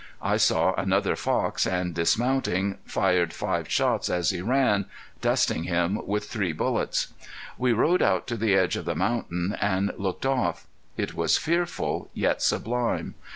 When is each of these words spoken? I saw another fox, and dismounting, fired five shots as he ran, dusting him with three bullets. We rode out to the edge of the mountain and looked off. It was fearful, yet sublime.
I 0.23 0.37
saw 0.37 0.73
another 0.79 1.15
fox, 1.15 1.67
and 1.67 1.93
dismounting, 1.93 2.79
fired 2.87 3.33
five 3.33 3.69
shots 3.69 4.09
as 4.09 4.31
he 4.31 4.41
ran, 4.41 4.85
dusting 5.21 5.65
him 5.65 6.03
with 6.07 6.27
three 6.27 6.53
bullets. 6.53 7.09
We 7.55 7.71
rode 7.73 8.01
out 8.01 8.25
to 8.29 8.35
the 8.35 8.55
edge 8.55 8.75
of 8.75 8.85
the 8.85 8.95
mountain 8.95 9.55
and 9.61 9.93
looked 9.97 10.25
off. 10.25 10.65
It 10.97 11.13
was 11.13 11.37
fearful, 11.37 12.09
yet 12.15 12.41
sublime. 12.41 13.13